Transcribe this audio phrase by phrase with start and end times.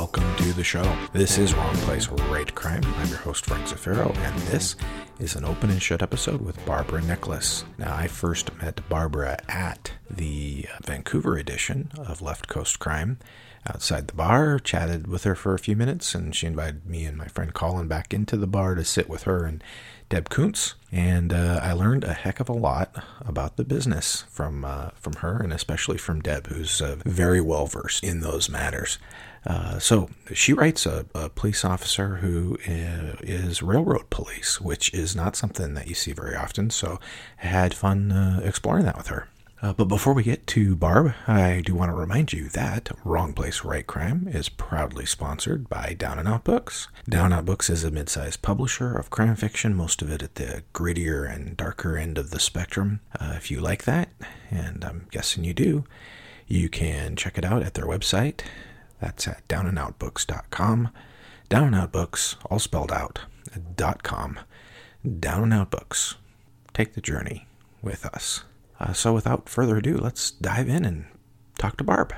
[0.00, 0.96] welcome to the show.
[1.12, 2.82] This is Wrong Place, Right Crime.
[2.82, 4.74] I'm your host, Frank Zafiro, and this
[5.20, 7.64] is an open and shut episode with Barbara Nickless.
[7.76, 13.18] Now, I first met Barbara at the Vancouver edition of Left Coast Crime
[13.68, 17.18] outside the bar, chatted with her for a few minutes, and she invited me and
[17.18, 19.62] my friend Colin back into the bar to sit with her and
[20.08, 24.64] Deb Kuntz, and uh, I learned a heck of a lot about the business from
[24.64, 28.98] uh, from her, and especially from Deb, who's uh, very well versed in those matters.
[29.46, 35.36] Uh, so she writes a, a, police officer who uh, railroad police, which is not
[35.36, 36.70] something that you see very often.
[36.70, 36.98] So
[37.42, 39.28] I had fun uh, exploring that with her.
[39.62, 43.34] Uh, but before we get to Barb, I do want to remind you that Wrong
[43.34, 46.88] Place, Right Crime is proudly sponsored by Down and Out Books.
[47.06, 50.36] Down and Out Books is a mid-sized publisher of crime fiction, most of it at
[50.36, 53.00] the grittier and darker end of the spectrum.
[53.20, 54.08] Uh, if you like that,
[54.50, 55.84] and I'm guessing you do,
[56.46, 58.40] you can check it out at their website.
[58.98, 60.88] That's at downandoutbooks.com.
[61.50, 63.18] Down and Out Books, all spelled out,
[63.76, 64.38] dot com.
[65.04, 66.16] Down and Out Books.
[66.74, 67.46] Take the journey
[67.80, 68.44] with us.
[68.78, 71.06] Uh, so without further ado, let's dive in and
[71.58, 72.12] talk to Barb.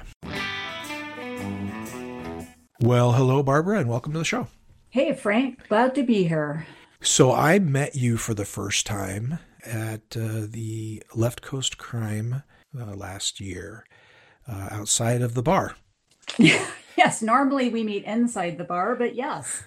[2.80, 4.48] Well, hello, Barbara, and welcome to the show.
[4.90, 5.68] Hey, Frank.
[5.68, 6.66] Glad to be here.
[7.00, 12.42] So I met you for the first time at uh, the Left Coast Crime
[12.76, 13.84] uh, last year
[14.48, 15.76] uh, outside of the bar.
[16.38, 19.62] yes, normally we meet inside the bar, but yes.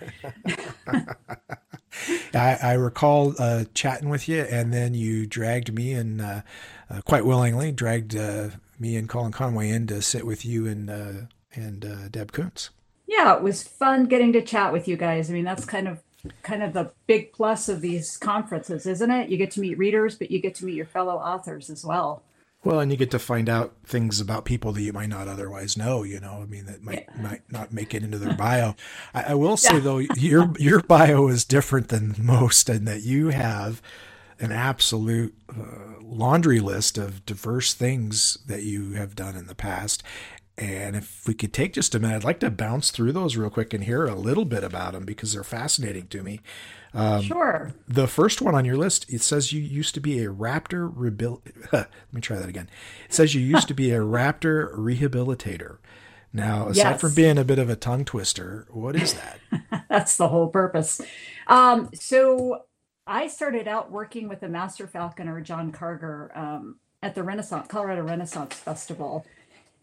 [2.34, 6.42] I, I, recall uh, chatting with you, and then you dragged me and uh,
[6.90, 10.90] uh, quite willingly dragged uh, me and Colin Conway in to sit with you and
[10.90, 11.14] uh,
[11.54, 12.70] and uh, Deb Kuntz.
[13.08, 15.30] Yeah, it was fun getting to chat with you guys.
[15.30, 16.04] I mean, that's kind of
[16.42, 19.30] kind of the big plus of these conferences, isn't it?
[19.30, 22.24] You get to meet readers, but you get to meet your fellow authors as well.
[22.66, 25.78] Well, and you get to find out things about people that you might not otherwise
[25.78, 26.02] know.
[26.02, 27.22] You know, I mean, that might yeah.
[27.22, 28.76] might not make it into their bio.
[29.14, 29.80] I, I will say yeah.
[29.80, 33.84] though, your your bio is different than most, and that you have
[34.40, 40.04] an absolute uh, laundry list of diverse things that you have done in the past.
[40.58, 43.50] And if we could take just a minute, I'd like to bounce through those real
[43.50, 46.40] quick and hear a little bit about them because they're fascinating to me.
[46.94, 47.74] Um, sure.
[47.90, 51.42] The first one on your list, it says you used to be a raptor rehabil.
[51.74, 52.70] Let me try that again.
[53.10, 55.80] It says you used to be a raptor rehabilitator.
[56.32, 57.02] Now, aside yes.
[57.02, 59.86] from being a bit of a tongue twister, what is that?
[59.90, 61.02] That's the whole purpose.
[61.48, 62.64] Um, so
[63.08, 68.04] I started out working with the master falconer John Karger um, at the Renaissance Colorado
[68.04, 69.26] Renaissance Festival.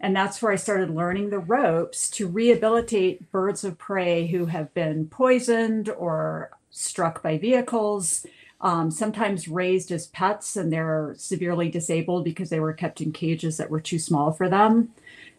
[0.02, 4.74] And that's where I started learning the ropes to rehabilitate birds of prey who have
[4.74, 8.26] been poisoned or struck by vehicles,
[8.60, 13.56] um, sometimes raised as pets, and they're severely disabled because they were kept in cages
[13.58, 14.88] that were too small for them.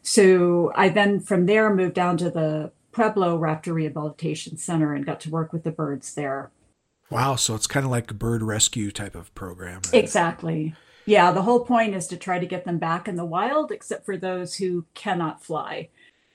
[0.02, 5.20] So I then from there moved down to the Pueblo Raptor Rehabilitation Center and got
[5.22, 6.52] to work with the birds there.
[7.10, 9.82] Wow, so it's kind of like a bird rescue type of program.
[9.86, 9.96] Right?
[9.96, 10.74] Exactly.
[11.06, 14.06] Yeah, the whole point is to try to get them back in the wild, except
[14.06, 15.90] for those who cannot fly.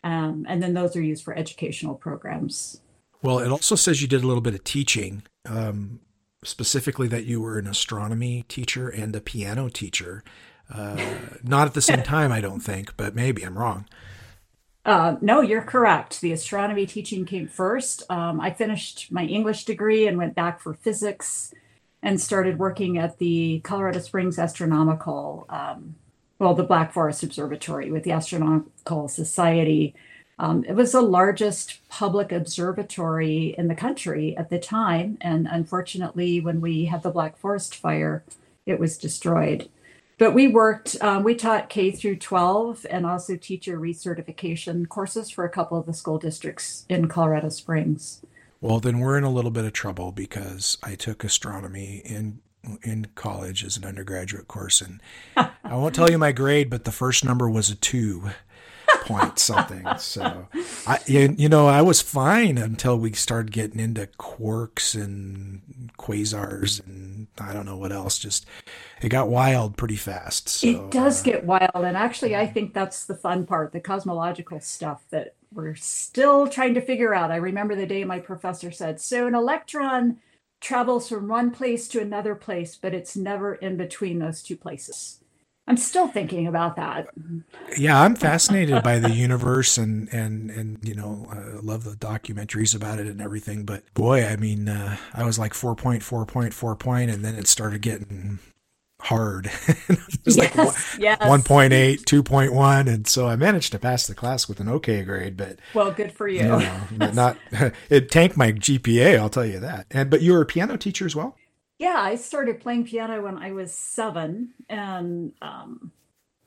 [0.04, 2.80] Um, and then those are used for educational programs.
[3.22, 6.00] Well, it also says you did a little bit of teaching, um,
[6.44, 10.22] specifically that you were an astronomy teacher and a piano teacher.
[10.72, 13.86] Uh, not at the same time, I don't think, but maybe I'm wrong.
[14.84, 16.20] Uh, no, you're correct.
[16.20, 18.04] The astronomy teaching came first.
[18.10, 21.52] Um, I finished my English degree and went back for physics
[22.03, 25.97] and started working at the Colorado Springs Astronomical, um,
[26.38, 29.94] well, the Black Forest Observatory with the Astronomical Society
[30.38, 35.19] um, it was the largest public observatory in the country at the time.
[35.20, 38.25] And unfortunately, when we had the Black Forest fire,
[38.64, 39.69] it was destroyed.
[40.16, 45.44] But we worked, um, we taught K through 12 and also teacher recertification courses for
[45.44, 48.22] a couple of the school districts in Colorado Springs.
[48.60, 52.40] Well, then we're in a little bit of trouble because I took astronomy in
[52.82, 55.00] in college as an undergraduate course, and
[55.37, 58.31] I won't tell you my grade, but the first number was a two
[59.08, 59.84] point something.
[59.99, 60.46] So,
[60.87, 67.26] I you know I was fine until we started getting into quarks and quasars and
[67.40, 68.19] I don't know what else.
[68.19, 68.46] Just
[69.00, 70.49] it got wild pretty fast.
[70.49, 73.81] So, it does uh, get wild, and actually, I think that's the fun part, the
[73.81, 77.31] cosmological stuff that we're still trying to figure out.
[77.31, 80.19] I remember the day my professor said, "So an electron."
[80.60, 85.20] travels from one place to another place, but it's never in between those two places.
[85.69, 87.09] I'm still thinking about that.
[87.76, 92.75] Yeah, I'm fascinated by the universe and and and you know, I love the documentaries
[92.75, 93.65] about it and everything.
[93.65, 97.23] But boy, I mean, uh, I was like four point four point four point, and
[97.23, 98.38] then it started getting
[99.00, 99.47] hard.
[100.25, 100.55] yes, like
[100.99, 101.19] yes.
[101.20, 101.69] 1.8,
[102.00, 102.88] 2.1.
[102.93, 105.59] And so I managed to pass the class with an okay grade, but.
[105.75, 106.41] Well, good for you.
[106.41, 107.37] you know, not,
[107.91, 109.87] it tanked my GPA, I'll tell you that.
[109.91, 111.37] And, but you were a piano teacher as well?
[111.78, 114.54] Yeah, I started playing piano when I was seven.
[114.69, 115.92] And, um,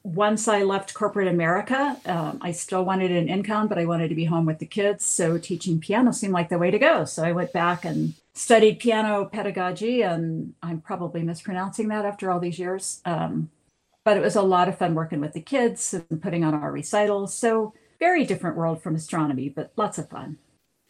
[0.03, 4.15] once I left corporate America, um, I still wanted an income, but I wanted to
[4.15, 5.05] be home with the kids.
[5.05, 7.05] So teaching piano seemed like the way to go.
[7.05, 12.39] So I went back and studied piano pedagogy, and I'm probably mispronouncing that after all
[12.39, 13.01] these years.
[13.05, 13.51] Um,
[14.03, 16.71] but it was a lot of fun working with the kids and putting on our
[16.71, 17.35] recitals.
[17.35, 20.39] So very different world from astronomy, but lots of fun.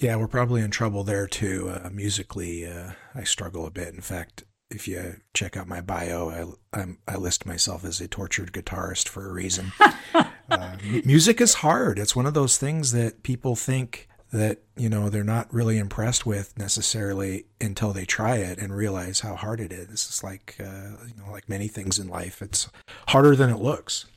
[0.01, 1.69] Yeah, we're probably in trouble there too.
[1.69, 3.93] Uh, musically, uh, I struggle a bit.
[3.93, 8.07] In fact, if you check out my bio, I, I'm, i list myself as a
[8.07, 9.71] tortured guitarist for a reason.
[10.49, 11.99] uh, music is hard.
[11.99, 16.25] It's one of those things that people think that you know they're not really impressed
[16.25, 19.89] with necessarily until they try it and realize how hard it is.
[19.91, 22.71] It's like uh, you know, like many things in life, it's
[23.09, 24.07] harder than it looks.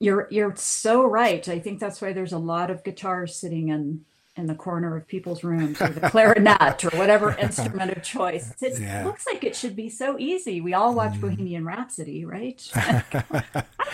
[0.00, 1.48] You're you're so right.
[1.48, 4.04] I think that's why there's a lot of guitars sitting in
[4.36, 8.52] in the corner of people's rooms or the clarinet or whatever instrument of choice.
[8.60, 9.04] It yeah.
[9.04, 10.60] looks like it should be so easy.
[10.60, 11.20] We all watch mm.
[11.20, 12.60] Bohemian Rhapsody, right?
[12.74, 13.02] I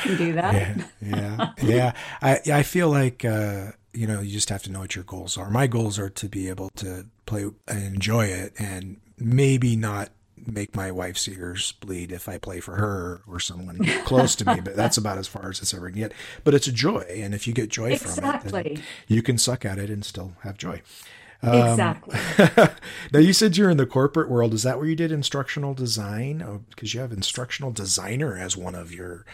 [0.02, 0.54] can do that.
[0.54, 1.52] Yeah, yeah.
[1.62, 1.92] yeah.
[2.22, 5.37] I I feel like uh, you know you just have to know what your goals
[5.37, 5.50] are.
[5.50, 10.10] My goals are to be able to play and enjoy it, and maybe not
[10.46, 14.60] make my wife's ears bleed if I play for her or someone close to me,
[14.60, 16.12] but that's about as far as it's ever get.
[16.44, 18.50] But it's a joy, and if you get joy exactly.
[18.50, 20.82] from it, you can suck at it and still have joy.
[21.42, 22.19] Um, exactly.
[23.12, 24.52] now you said you're in the corporate world.
[24.52, 26.42] Is that where you did instructional design?
[26.46, 29.25] Oh, because you have instructional designer as one of your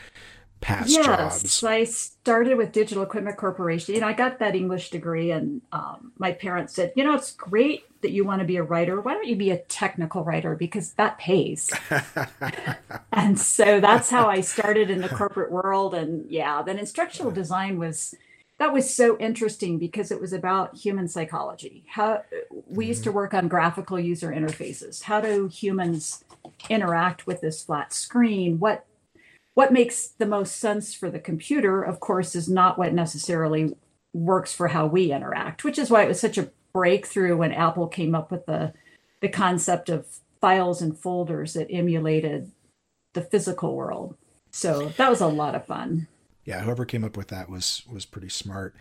[0.60, 1.64] past yes, jobs.
[1.64, 3.94] I started with Digital Equipment Corporation.
[3.94, 7.32] You know, I got that English degree, and um, my parents said, you know, it's
[7.32, 9.00] great that you want to be a writer.
[9.00, 11.70] Why don't you be a technical writer because that pays?
[13.12, 15.94] and so that's how I started in the corporate world.
[15.94, 18.14] And yeah, then instructional design was
[18.58, 21.84] that was so interesting because it was about human psychology.
[21.88, 22.22] How
[22.66, 23.16] we used to mm-hmm.
[23.16, 25.02] work on graphical user interfaces.
[25.02, 26.24] How do humans
[26.70, 28.58] interact with this flat screen?
[28.58, 28.86] What
[29.56, 33.74] what makes the most sense for the computer, of course, is not what necessarily
[34.12, 37.88] works for how we interact, which is why it was such a breakthrough when Apple
[37.88, 38.74] came up with the
[39.22, 42.52] the concept of files and folders that emulated
[43.14, 44.14] the physical world.
[44.50, 46.06] So that was a lot of fun.
[46.44, 48.76] Yeah, whoever came up with that was was pretty smart.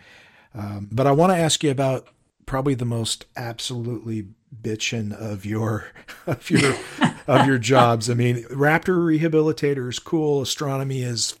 [0.54, 2.08] Um, but I want to ask you about
[2.44, 4.28] probably the most absolutely
[4.62, 5.86] bitching of your
[6.26, 6.76] of your
[7.26, 8.08] of your jobs.
[8.10, 10.42] I mean, raptor rehabilitator is cool.
[10.42, 11.34] Astronomy is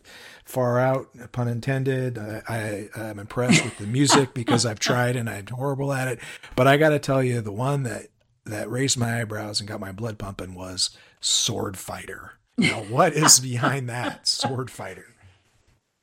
[0.44, 2.18] far out, pun intended.
[2.18, 6.20] I, I am impressed with the music because I've tried and I'm horrible at it.
[6.54, 8.06] But I got to tell you, the one that
[8.44, 12.34] that raised my eyebrows and got my blood pumping was Sword Fighter.
[12.56, 15.06] Now, what is behind that Sword Fighter?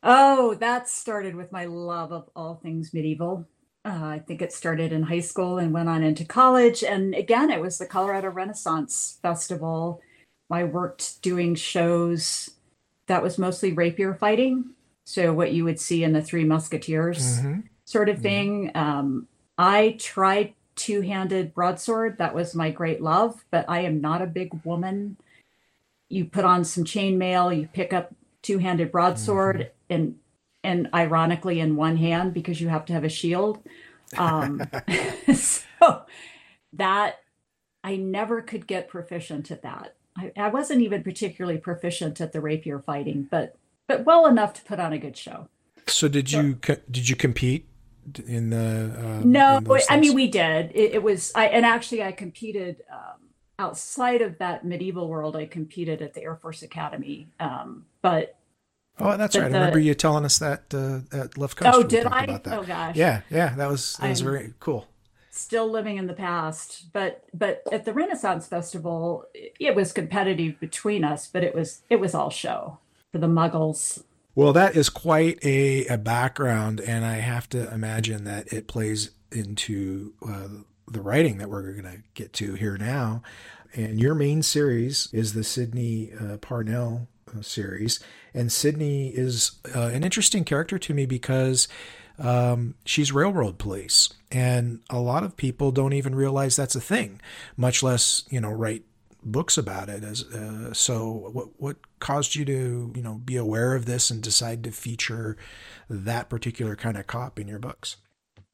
[0.04, 3.48] Oh, that started with my love of all things medieval.
[3.86, 6.84] Uh, I think it started in high school and went on into college.
[6.84, 10.02] And again, it was the Colorado Renaissance Festival.
[10.50, 12.52] I worked doing shows
[13.08, 14.72] that was mostly rapier fighting.
[15.06, 17.62] So, what you would see in the Three Musketeers mm-hmm.
[17.84, 18.24] sort of mm-hmm.
[18.24, 18.68] thing.
[18.68, 18.78] Mm-hmm.
[18.78, 19.28] Um,
[19.58, 22.18] I tried two handed broadsword.
[22.18, 25.18] That was my great love, but I am not a big woman.
[26.10, 29.94] You put on some chainmail, you pick up two handed broadsword, mm-hmm.
[29.94, 30.16] and
[30.64, 33.60] and ironically in one hand because you have to have a shield.
[34.18, 34.62] Um,
[35.34, 36.04] so
[36.74, 37.20] that
[37.84, 39.96] I never could get proficient at that.
[40.18, 44.62] I, I, wasn't even particularly proficient at the rapier fighting, but but well enough to
[44.64, 45.50] put on a good show.
[45.88, 46.54] So did so, you
[46.90, 47.68] did you compete
[48.26, 48.94] in the?
[48.98, 50.72] Um, no, in I mean we did.
[50.74, 53.30] It, it, was I and actually I competed um,
[53.60, 55.36] outside of that medieval world.
[55.36, 58.38] I competed at the Air Force Academy, um, but
[59.00, 59.50] Oh, that's right.
[59.50, 61.76] The, I remember you telling us that uh, at Left Coast.
[61.76, 62.42] Oh, did I?
[62.46, 62.96] Oh gosh.
[62.96, 63.56] Yeah, yeah.
[63.56, 64.88] That was that was I'm very cool.
[65.32, 71.04] Still living in the past, but but at the Renaissance Festival, it was competitive between
[71.04, 72.78] us, but it was it was all show
[73.12, 74.04] for the Muggles.
[74.36, 79.12] Well, that is quite a, a background, and I have to imagine that it plays
[79.32, 80.48] into uh,
[80.88, 83.22] the writing that we're going to get to here now.
[83.76, 88.00] And your main series is the Sydney uh, Parnell uh, series.
[88.34, 91.68] And Sydney is uh, an interesting character to me because
[92.20, 94.10] um, she's railroad police.
[94.32, 97.22] And a lot of people don't even realize that's a thing,
[97.58, 98.84] much less, you know, write
[99.24, 100.04] books about it.
[100.04, 104.22] As uh, So, what, what caused you to, you know, be aware of this and
[104.22, 105.38] decide to feature
[105.90, 107.98] that particular kind of cop in your books?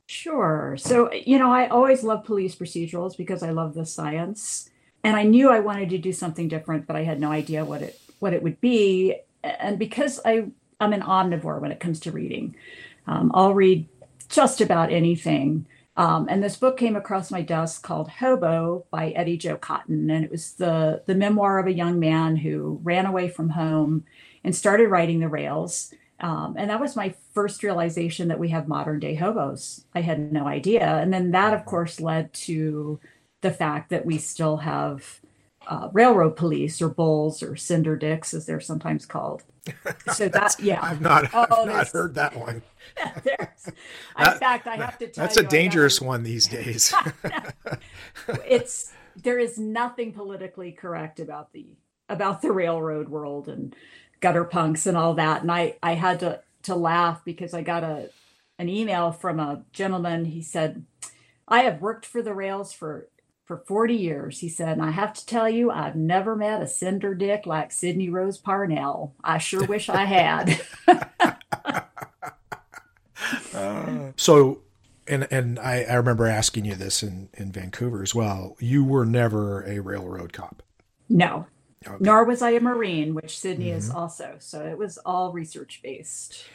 [0.07, 0.75] Sure.
[0.77, 4.69] So, you know, I always love police procedurals because I love the science.
[5.03, 7.81] And I knew I wanted to do something different, but I had no idea what
[7.81, 9.15] it what it would be.
[9.43, 10.45] And because I,
[10.79, 12.55] I'm an omnivore when it comes to reading,
[13.07, 13.87] um, I'll read
[14.29, 15.65] just about anything.
[15.97, 20.09] Um, and this book came across my desk called Hobo by Eddie Joe Cotton.
[20.09, 24.05] And it was the, the memoir of a young man who ran away from home
[24.43, 25.93] and started riding the rails.
[26.21, 29.85] Um, and that was my first realization that we have modern day hobos.
[29.93, 30.85] I had no idea.
[30.85, 32.99] And then that, of course, led to
[33.41, 35.19] the fact that we still have
[35.69, 39.43] uh, railroad police or bulls or cinder dicks, as they're sometimes called.
[40.13, 40.79] So that, yeah.
[40.81, 42.63] I've not, oh, I've not heard that one.
[42.97, 43.53] that,
[44.17, 46.91] in fact, I have to tell That's a dangerous one these days.
[48.47, 51.67] it's there is nothing politically correct about the
[52.09, 53.75] about the railroad world and
[54.21, 55.43] gutter punks and all that.
[55.43, 58.09] And I I had to to laugh because I got a
[58.57, 60.25] an email from a gentleman.
[60.25, 60.83] He said,
[61.47, 63.07] "I have worked for the rails for."
[63.49, 66.67] For 40 years, he said, and I have to tell you, I've never met a
[66.67, 69.15] cinder dick like Sydney Rose Parnell.
[69.23, 70.61] I sure wish I had.
[73.53, 74.61] Uh, so,
[75.05, 78.55] and and I, I remember asking you this in in Vancouver as well.
[78.59, 80.63] You were never a railroad cop.
[81.09, 81.45] No,
[81.85, 81.97] okay.
[81.99, 83.77] nor was I a Marine, which Sydney mm-hmm.
[83.77, 84.37] is also.
[84.39, 86.45] So it was all research based.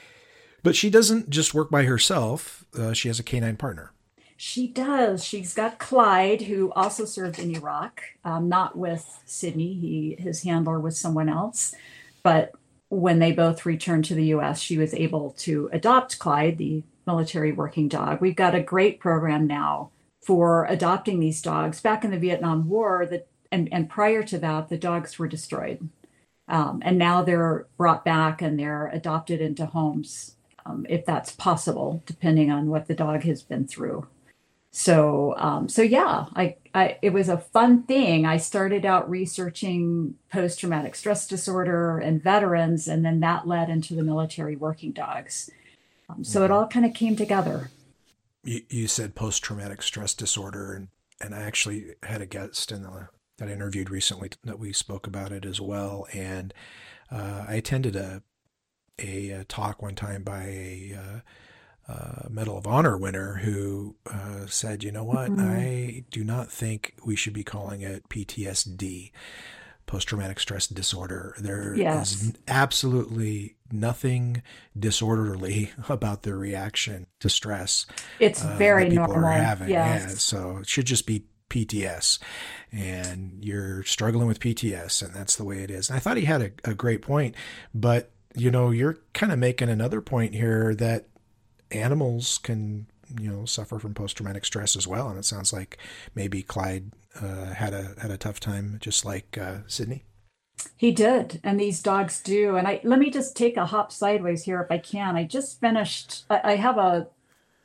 [0.63, 2.65] But she doesn't just work by herself.
[2.77, 3.93] Uh, she has a canine partner.
[4.37, 5.25] She does.
[5.25, 9.75] She's got Clyde, who also served in Iraq, um, not with Sydney.
[9.75, 11.75] He his handler was someone else,
[12.23, 12.53] but
[12.89, 17.53] when they both returned to the US, she was able to adopt Clyde, the military
[17.53, 18.21] working dog.
[18.21, 19.91] We've got a great program now
[20.23, 21.81] for adopting these dogs.
[21.81, 25.89] Back in the Vietnam War, the, and, and prior to that, the dogs were destroyed.
[26.49, 30.37] Um, and now they're brought back and they're adopted into homes,
[30.67, 34.07] um, if that's possible, depending on what the dog has been through.
[34.77, 38.27] So, um, so yeah, I, I, it was a fun thing.
[38.27, 43.95] I started out researching post traumatic stress disorder and veterans, and then that led into
[43.95, 45.49] the military working dogs.
[46.09, 46.47] Um, so mm-hmm.
[46.47, 47.71] it all kind of came together.
[48.43, 50.89] You, you said post traumatic stress disorder, and,
[51.21, 55.07] and I actually had a guest in the, that I interviewed recently that we spoke
[55.07, 56.09] about it as well.
[56.13, 56.53] And
[57.13, 58.25] uh, I attended a,
[58.99, 61.21] a, a, talk one time by a uh,
[61.89, 65.41] uh, Medal of Honor winner who uh, said, you know what, mm-hmm.
[65.41, 69.13] I do not think we should be calling it PTSD,
[69.87, 71.35] post traumatic stress disorder.
[71.39, 72.23] There yes.
[72.23, 74.43] is absolutely nothing
[74.79, 77.87] disorderly about the reaction to stress.
[78.19, 79.29] It's uh, very people normal.
[79.29, 79.69] Are having.
[79.69, 80.03] Yes.
[80.03, 82.19] Yeah, so it should just be PTS
[82.73, 85.89] and you're struggling with PTS and that's the way it is.
[85.89, 87.35] And I thought he had a, a great point,
[87.75, 91.07] but you know, you're kind of making another point here that
[91.75, 92.87] animals can
[93.21, 95.79] you know suffer from post traumatic stress as well, and it sounds like
[96.15, 100.05] maybe Clyde uh, had a had a tough time, just like uh, Sydney.
[100.77, 102.57] He did, and these dogs do.
[102.57, 105.17] And I let me just take a hop sideways here if I can.
[105.17, 106.25] I just finished.
[106.31, 107.09] I, I have a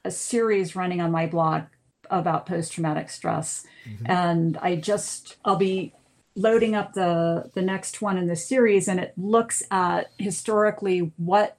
[0.06, 1.64] a series running on my blog
[2.10, 4.06] about post traumatic stress, mm-hmm.
[4.10, 5.94] and I just I'll be
[6.36, 11.58] loading up the the next one in the series, and it looks at historically what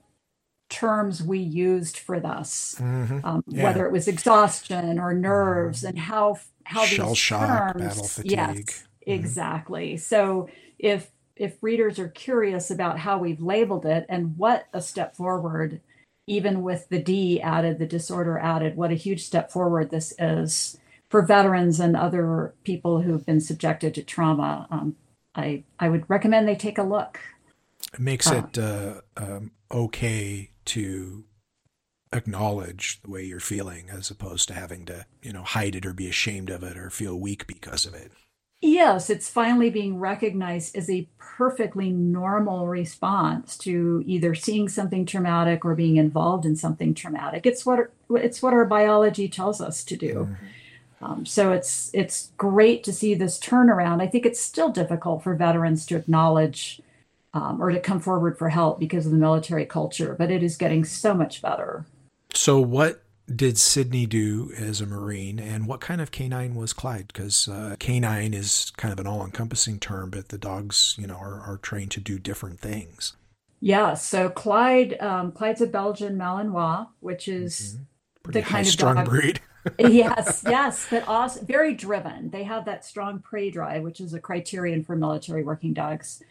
[0.70, 3.18] terms we used for this, mm-hmm.
[3.24, 3.64] um, yeah.
[3.64, 8.30] whether it was exhaustion or nerves, and how how Shell these shock, terms, battle fatigue.
[8.30, 9.10] Yes, mm-hmm.
[9.10, 9.96] exactly.
[9.98, 10.48] So
[10.78, 15.80] if if readers are curious about how we've labeled it and what a step forward,
[16.26, 20.78] even with the D added, the disorder added, what a huge step forward this is
[21.08, 24.66] for veterans and other people who've been subjected to trauma.
[24.70, 24.96] Um,
[25.34, 27.20] I I would recommend they take a look.
[27.92, 31.24] It makes uh, it uh, um, okay to
[32.12, 35.92] acknowledge the way you're feeling as opposed to having to, you know, hide it or
[35.92, 38.12] be ashamed of it or feel weak because of it.
[38.62, 45.64] Yes, it's finally being recognized as a perfectly normal response to either seeing something traumatic
[45.64, 47.46] or being involved in something traumatic.
[47.46, 50.14] It's what it's what our biology tells us to do.
[50.14, 50.44] Mm-hmm.
[51.02, 54.02] Um, so it's it's great to see this turnaround.
[54.02, 56.82] I think it's still difficult for veterans to acknowledge
[57.32, 60.56] um, or to come forward for help because of the military culture, but it is
[60.56, 61.86] getting so much better.
[62.34, 63.02] So, what
[63.34, 67.08] did Sydney do as a Marine, and what kind of canine was Clyde?
[67.08, 71.40] Because uh, canine is kind of an all-encompassing term, but the dogs, you know, are,
[71.40, 73.16] are trained to do different things.
[73.60, 73.94] Yeah.
[73.94, 77.76] So Clyde, um, Clyde's a Belgian Malinois, which is
[78.24, 78.32] mm-hmm.
[78.32, 79.40] the kind of strong breed.
[79.78, 82.30] yes, yes, but also very driven.
[82.30, 86.22] They have that strong prey drive, which is a criterion for military working dogs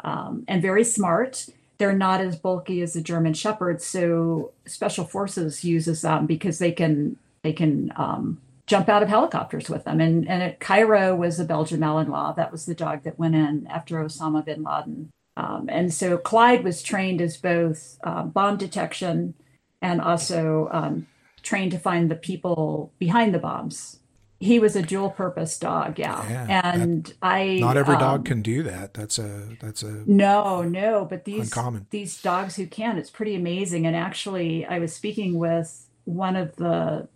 [0.00, 1.46] um, and very smart.
[1.78, 6.72] They're not as bulky as the German Shepherd, so Special Forces uses them because they
[6.72, 10.00] can they can um, jump out of helicopters with them.
[10.00, 12.34] And and at Cairo was a Belgian Malinois.
[12.36, 16.64] That was the dog that went in after Osama bin Laden Um, and so Clyde
[16.64, 19.34] was trained as both uh, bomb detection
[19.80, 21.06] and also um,
[21.42, 24.00] trained to find the people behind the bombs.
[24.40, 26.24] He was a dual purpose dog, yeah.
[26.28, 28.94] yeah and that, I not every um, dog can do that.
[28.94, 31.04] That's a that's a no, no.
[31.04, 31.86] But these uncommon.
[31.90, 33.86] these dogs who can, it's pretty amazing.
[33.86, 37.08] And actually, I was speaking with one of the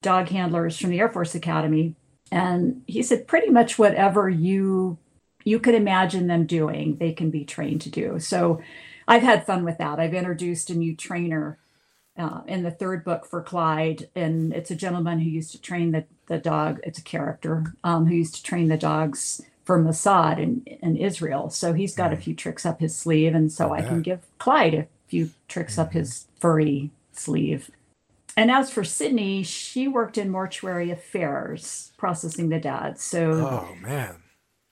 [0.00, 1.94] dog handlers from the Air Force Academy,
[2.30, 4.96] and he said pretty much whatever you
[5.44, 8.18] you could imagine them doing, they can be trained to do.
[8.18, 8.60] So
[9.06, 9.98] I've had fun with that.
[9.98, 11.58] I've introduced a new trainer
[12.16, 15.92] uh, in the third book for Clyde, and it's a gentleman who used to train
[15.92, 16.80] the, the dog.
[16.84, 21.48] It's a character um, who used to train the dogs for Mossad in, in Israel.
[21.50, 24.20] So he's got a few tricks up his sleeve, and so I, I can give
[24.38, 25.82] Clyde a few tricks mm-hmm.
[25.82, 27.70] up his furry sleeve.
[28.36, 32.98] And as for Sydney, she worked in mortuary affairs, processing the dead.
[32.98, 34.16] So, oh man,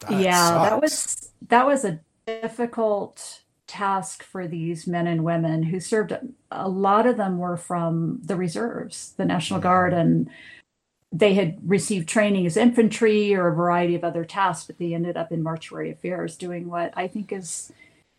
[0.00, 0.70] that yeah, sucks.
[0.70, 3.39] that was that was a difficult
[3.70, 6.12] task for these men and women who served.
[6.50, 9.68] A lot of them were from the reserves, the National mm-hmm.
[9.68, 10.28] Guard, and
[11.12, 15.16] they had received training as infantry or a variety of other tasks, but they ended
[15.16, 17.72] up in mortuary affairs doing what I think is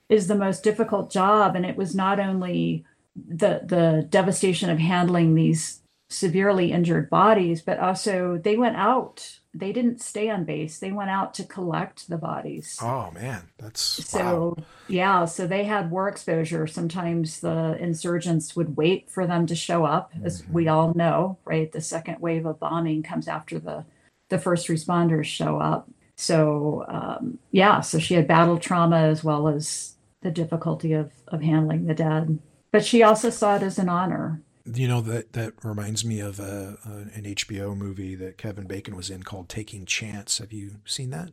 [0.10, 1.56] is the most difficult job.
[1.56, 7.80] And it was not only the the devastation of handling these severely injured bodies, but
[7.80, 10.80] also they went out they didn't stay on base.
[10.80, 12.78] They went out to collect the bodies.
[12.82, 14.64] Oh man, that's so wow.
[14.88, 15.26] yeah.
[15.26, 16.68] So they had war exposure.
[16.68, 20.54] Sometimes the insurgents would wait for them to show up, as mm-hmm.
[20.54, 21.72] we all know, right?
[21.72, 23.86] The second wave of bombing comes after the
[24.30, 25.90] the first responders show up.
[26.16, 31.42] So um, yeah, so she had battle trauma as well as the difficulty of of
[31.42, 32.40] handling the dead.
[32.72, 36.40] But she also saw it as an honor you know that that reminds me of
[36.40, 40.40] a, a, an HBO movie that Kevin Bacon was in called Taking Chance.
[40.40, 41.32] Have you seen that?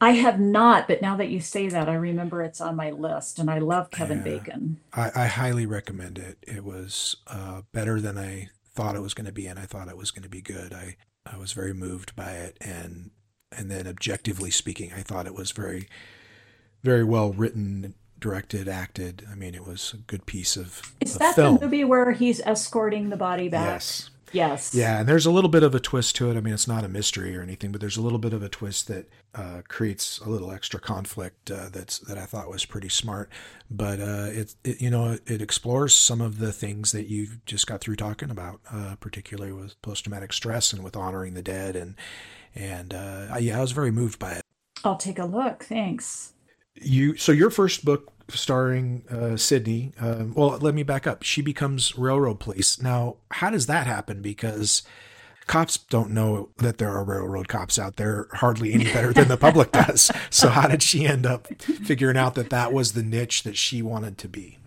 [0.00, 3.38] I have not, but now that you say that, I remember it's on my list,
[3.38, 4.80] and I love Kevin yeah, Bacon.
[4.92, 6.38] I, I, highly recommend it.
[6.42, 9.86] It was uh, better than I thought it was going to be, and I thought
[9.86, 10.72] it was going to be good.
[10.74, 13.10] I I was very moved by it, and
[13.56, 15.88] and then objectively speaking, I thought it was very
[16.82, 19.26] very well written directed, acted.
[19.30, 20.94] I mean, it was a good piece of.
[21.00, 21.56] Is of that film.
[21.56, 23.74] the movie where he's escorting the body back?
[23.74, 24.10] Yes.
[24.32, 24.74] Yes.
[24.74, 26.36] Yeah, and there's a little bit of a twist to it.
[26.36, 28.48] I mean, it's not a mystery or anything, but there's a little bit of a
[28.48, 32.88] twist that uh, creates a little extra conflict uh, that's that I thought was pretty
[32.88, 33.30] smart.
[33.70, 37.66] But uh, it, it, you know, it explores some of the things that you just
[37.66, 41.76] got through talking about, uh, particularly with post traumatic stress and with honoring the dead,
[41.76, 41.96] and
[42.54, 44.42] and uh, yeah, I was very moved by it.
[44.82, 45.64] I'll take a look.
[45.64, 46.32] Thanks
[46.80, 49.92] you so your first book starring uh, Sydney.
[50.00, 51.22] Uh, well, let me back up.
[51.22, 52.80] She becomes railroad police.
[52.80, 54.22] Now, how does that happen?
[54.22, 54.82] Because
[55.46, 59.36] cops don't know that there are railroad cops out there hardly any better than the
[59.36, 60.10] public does.
[60.30, 63.82] So, how did she end up figuring out that that was the niche that she
[63.82, 64.58] wanted to be?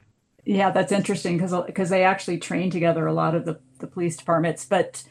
[0.46, 4.16] Yeah, that's interesting because because they actually train together a lot of the the police
[4.16, 5.04] departments, but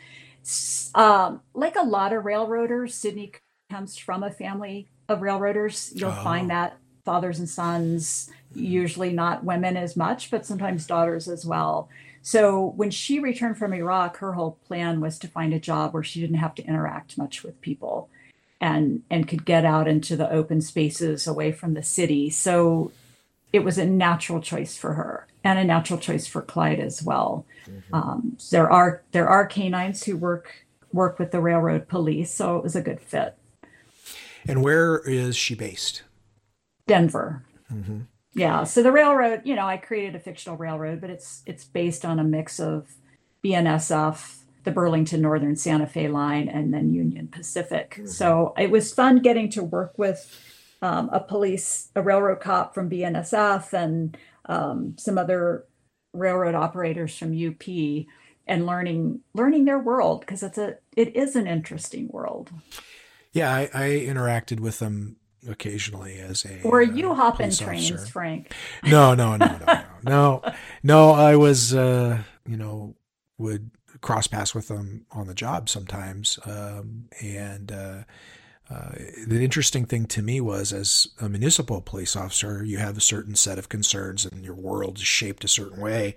[0.95, 3.33] um, like a lot of railroaders, Sydney
[3.71, 5.93] comes from a family of railroaders.
[5.95, 6.25] You'll oh.
[6.25, 11.89] find that fathers and sons, usually not women as much, but sometimes daughters as well.
[12.23, 16.03] So when she returned from Iraq, her whole plan was to find a job where
[16.03, 18.09] she didn't have to interact much with people
[18.61, 22.31] and and could get out into the open spaces away from the city.
[22.31, 22.93] So
[23.53, 27.45] it was a natural choice for her and a natural choice for Clyde as well.
[27.67, 27.95] Mm-hmm.
[27.95, 30.65] Um, there are there are canines who work
[30.95, 33.37] work with the railroad police, so it was a good fit.
[34.47, 36.03] And where is she based?
[36.87, 37.45] Denver.
[37.73, 38.01] Mm-hmm.
[38.35, 38.65] Yeah.
[38.65, 42.19] So the railroad, you know, I created a fictional railroad, but it's it's based on
[42.19, 42.95] a mix of
[43.45, 47.93] BNSF, the Burlington Northern Santa Fe line, and then Union Pacific.
[47.93, 48.07] Mm-hmm.
[48.07, 50.37] So it was fun getting to work with
[50.83, 54.17] um, a police, a railroad cop from BNSF, and
[54.47, 55.65] um, some other
[56.13, 57.63] railroad operators from UP,
[58.47, 62.51] and learning learning their world because it's a it is an interesting world.
[63.33, 65.17] Yeah, I, I interacted with them
[65.49, 68.07] occasionally as a were you uh, hopping trains officer.
[68.07, 68.53] frank.
[68.85, 70.53] No no no no no no.
[70.83, 72.95] No i was uh you know
[73.39, 78.03] would cross paths with them on the job sometimes um, and uh,
[78.71, 78.93] uh,
[79.27, 83.35] the interesting thing to me was as a municipal police officer you have a certain
[83.35, 86.17] set of concerns and your world is shaped a certain way.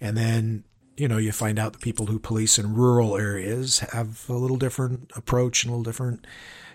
[0.00, 0.64] And then
[0.96, 4.56] you know you find out the people who police in rural areas have a little
[4.56, 6.26] different approach and a little different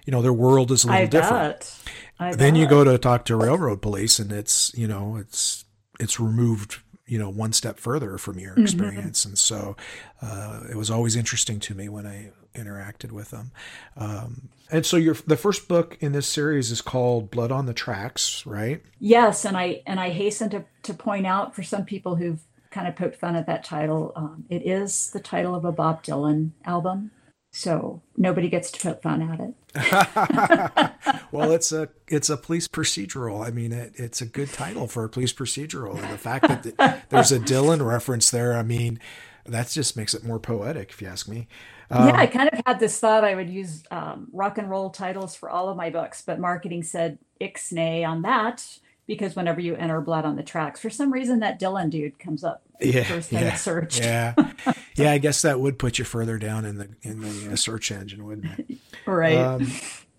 [0.06, 1.84] you know their world is a little I different.
[2.20, 2.56] then bet.
[2.56, 5.66] you go to talk to railroad police, and it's you know it's
[6.00, 8.64] it's removed you know one step further from your mm-hmm.
[8.64, 9.30] experience, mm-hmm.
[9.30, 9.76] and so
[10.22, 13.52] uh, it was always interesting to me when I interacted with them.
[13.98, 17.74] Um, and so your the first book in this series is called Blood on the
[17.74, 18.82] Tracks, right?
[19.00, 22.88] Yes, and I and I hasten to to point out for some people who've kind
[22.88, 26.52] of poked fun at that title, um, it is the title of a Bob Dylan
[26.64, 27.12] album,
[27.52, 29.54] so nobody gets to poke fun at it.
[31.32, 33.46] well, it's a it's a police procedural.
[33.46, 36.64] I mean, it, it's a good title for a police procedural, and the fact that
[36.64, 39.00] the, there's a Dylan reference there, I mean,
[39.46, 41.48] that just makes it more poetic, if you ask me.
[41.90, 44.90] Um, yeah, I kind of had this thought I would use um, rock and roll
[44.90, 48.66] titles for all of my books, but marketing said ixnay on that
[49.12, 52.46] because whenever you enter blood on the tracks, for some reason that Dylan dude comes
[52.46, 54.00] up yeah, first yeah, search.
[54.00, 54.34] Yeah,
[54.96, 55.12] yeah.
[55.12, 58.26] I guess that would put you further down in the in the uh, search engine,
[58.26, 58.78] wouldn't it?
[59.06, 59.36] Right.
[59.36, 59.68] Um,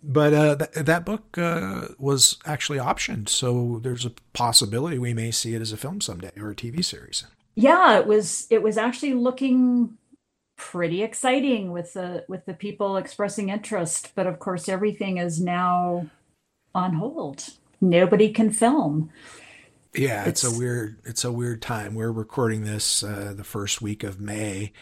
[0.02, 5.30] but uh, th- that book uh, was actually optioned, so there's a possibility we may
[5.30, 7.24] see it as a film someday or a TV series.
[7.54, 8.46] Yeah, it was.
[8.50, 9.96] It was actually looking
[10.58, 16.06] pretty exciting with the with the people expressing interest but of course everything is now
[16.72, 19.10] on hold nobody can film
[19.94, 23.82] yeah it's, it's a weird it's a weird time we're recording this uh, the first
[23.82, 24.72] week of may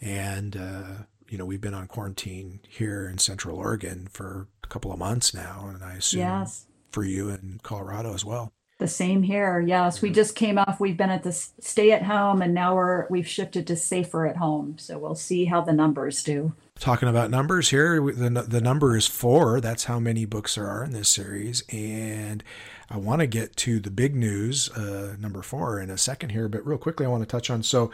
[0.00, 4.92] and uh, you know we've been on quarantine here in central oregon for a couple
[4.92, 6.66] of months now and i assume yes.
[6.90, 9.58] for you in colorado as well the same here.
[9.58, 10.80] Yes, we just came off.
[10.80, 14.36] We've been at the stay at home, and now we're we've shifted to safer at
[14.36, 14.76] home.
[14.78, 16.52] So we'll see how the numbers do.
[16.78, 19.60] Talking about numbers here, the the number is four.
[19.62, 22.44] That's how many books there are in this series, and
[22.90, 26.48] I want to get to the big news, uh, number four, in a second here.
[26.48, 27.90] But real quickly, I want to touch on so.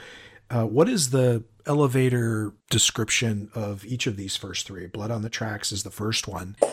[0.51, 4.87] Uh, what is the elevator description of each of these first three?
[4.87, 6.57] Blood on the Tracks is the first one.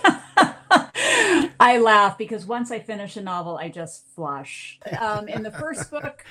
[1.61, 4.79] I laugh because once I finish a novel, I just flush.
[4.99, 6.25] Um, in the first book,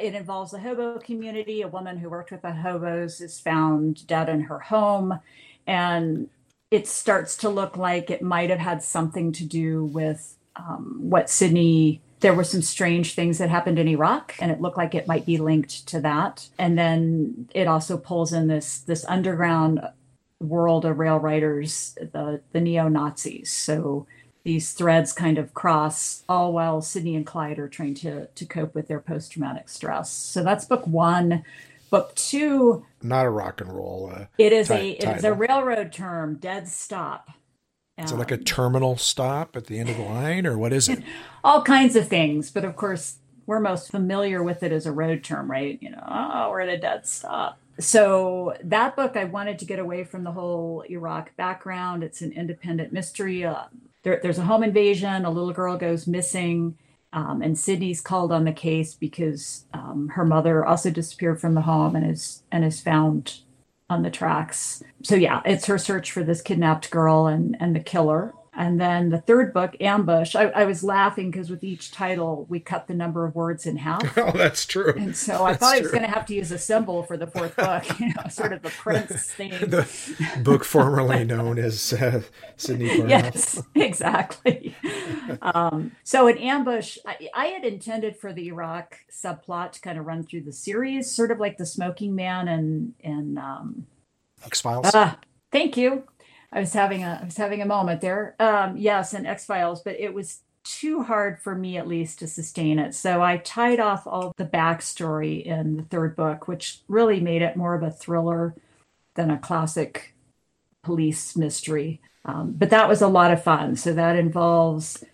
[0.00, 1.62] it involves a hobo community.
[1.62, 5.20] A woman who worked with the hobos is found dead in her home.
[5.66, 6.28] And
[6.70, 11.30] it starts to look like it might have had something to do with um, what
[11.30, 12.00] Sydney.
[12.20, 15.26] There were some strange things that happened in Iraq, and it looked like it might
[15.26, 16.48] be linked to that.
[16.58, 19.80] And then it also pulls in this this underground
[20.40, 23.52] world of rail riders, the the neo Nazis.
[23.52, 24.06] So
[24.46, 28.76] these threads kind of cross all while Sydney and Clyde are trying to to cope
[28.76, 30.08] with their post traumatic stress.
[30.08, 31.42] So that's book one.
[31.90, 32.86] Book two.
[33.02, 34.12] Not a rock and roll.
[34.14, 36.36] Uh, it is a it is a railroad term.
[36.36, 37.30] Dead stop.
[37.98, 40.72] Is um, it like a terminal stop at the end of the line, or what
[40.72, 41.02] is it?
[41.44, 45.24] all kinds of things, but of course we're most familiar with it as a road
[45.24, 45.76] term, right?
[45.82, 47.58] You know, oh, we're at a dead stop.
[47.80, 52.04] So that book, I wanted to get away from the whole Iraq background.
[52.04, 53.44] It's an independent mystery.
[53.44, 53.64] Uh,
[54.06, 56.78] there, there's a home invasion, a little girl goes missing,
[57.12, 61.62] um, and Sydney's called on the case because um, her mother also disappeared from the
[61.62, 63.40] home and is and is found
[63.90, 64.80] on the tracks.
[65.02, 68.32] So yeah, it's her search for this kidnapped girl and and the killer.
[68.56, 72.58] And then the third book, Ambush, I, I was laughing because with each title, we
[72.58, 73.96] cut the number of words in half.
[74.26, 74.94] Oh, that's true.
[74.96, 75.78] And so I thought true.
[75.78, 78.28] I was going to have to use a symbol for the fourth book, you know,
[78.30, 79.50] sort of the Prince thing.
[79.50, 79.86] the
[80.42, 82.22] book formerly known as uh,
[82.56, 84.74] Sydney Yes, exactly.
[85.42, 90.06] um, so in Ambush, I, I, had intended for the Iraq subplot to kind of
[90.06, 93.86] run through the series, sort of like the Smoking Man and, and um,
[94.44, 94.94] X Files.
[94.94, 95.14] Uh,
[95.52, 96.04] thank you.
[96.56, 98.34] I was having a I was having a moment there.
[98.40, 102.26] Um, yes, and X Files, but it was too hard for me at least to
[102.26, 102.94] sustain it.
[102.94, 107.56] So I tied off all the backstory in the third book, which really made it
[107.56, 108.54] more of a thriller
[109.14, 110.14] than a classic
[110.82, 112.00] police mystery.
[112.24, 113.76] Um, but that was a lot of fun.
[113.76, 115.04] So that involves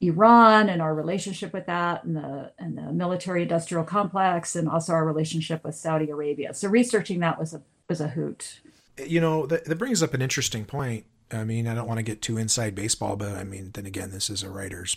[0.00, 4.94] Iran and our relationship with that, and the and the military industrial complex, and also
[4.94, 6.54] our relationship with Saudi Arabia.
[6.54, 8.60] So researching that was a was a hoot
[9.06, 11.04] you know, that, that brings up an interesting point.
[11.30, 14.10] I mean, I don't want to get too inside baseball, but I mean, then again,
[14.10, 14.96] this is a writer's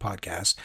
[0.00, 0.56] podcast.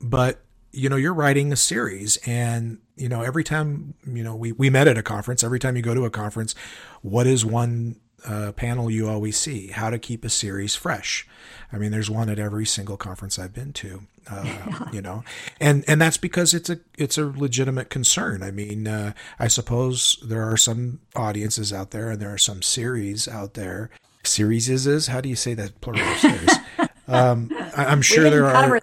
[0.00, 4.52] But you know, you're writing a series, and you know, every time you know we
[4.52, 5.44] we met at a conference.
[5.44, 6.54] Every time you go to a conference,
[7.00, 9.68] what is one uh, panel you always see?
[9.68, 11.26] How to keep a series fresh.
[11.72, 14.02] I mean, there's one at every single conference I've been to.
[14.30, 15.24] Uh, you know,
[15.60, 18.42] and and that's because it's a it's a legitimate concern.
[18.42, 22.62] I mean, uh, I suppose there are some audiences out there, and there are some
[22.62, 23.90] series out there.
[24.24, 26.50] Series is is how do you say that plural series?
[27.06, 28.76] Um, I, am sure there are,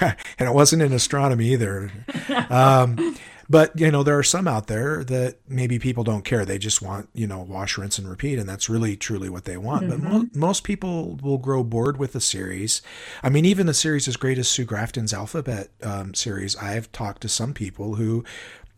[0.00, 1.92] and it wasn't in astronomy either.
[2.48, 3.14] Um,
[3.48, 6.44] but you know, there are some out there that maybe people don't care.
[6.44, 9.56] They just want you know wash, rinse, and repeat, and that's really truly what they
[9.56, 9.84] want.
[9.84, 10.02] Mm-hmm.
[10.02, 12.82] But mo- most people will grow bored with the series.
[13.22, 16.56] I mean, even the series as great as Sue Grafton's Alphabet um, series.
[16.56, 18.24] I've talked to some people who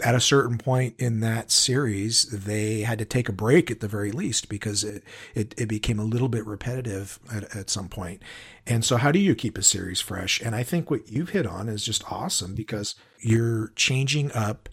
[0.01, 3.89] at a certain point in that series, they had to take a break at the
[3.89, 5.03] very least because it,
[5.35, 8.23] it, it became a little bit repetitive at, at some point.
[8.67, 10.41] And so, how do you keep a series fresh?
[10.43, 14.69] And I think what you've hit on is just awesome because you're changing up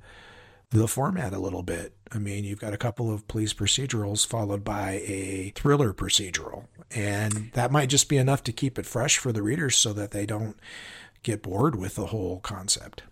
[0.72, 1.94] the format a little bit.
[2.12, 7.52] I mean, you've got a couple of police procedurals followed by a thriller procedural, and
[7.54, 10.26] that might just be enough to keep it fresh for the readers so that they
[10.26, 10.58] don't
[11.22, 13.04] get bored with the whole concept.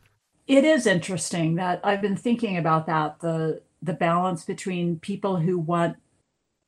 [0.47, 5.58] It is interesting that I've been thinking about that the the balance between people who
[5.58, 5.97] want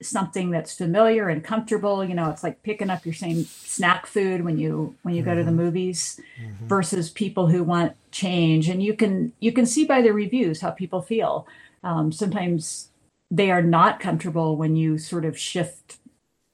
[0.02, 4.44] something that's familiar and comfortable you know it's like picking up your same snack food
[4.44, 5.32] when you when you mm-hmm.
[5.32, 5.62] go to the mm-hmm.
[5.62, 6.68] movies mm-hmm.
[6.68, 10.70] versus people who want change and you can you can see by the reviews how
[10.70, 11.48] people feel
[11.84, 12.90] um, sometimes
[13.32, 15.98] they are not comfortable when you sort of shift